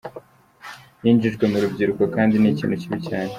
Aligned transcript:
Yinjijwe 1.03 1.43
mu 1.51 1.57
rubyiruko 1.63 2.03
kandi 2.15 2.33
ni 2.37 2.47
ikintu 2.53 2.75
kibi 2.81 2.99
cyane. 3.07 3.29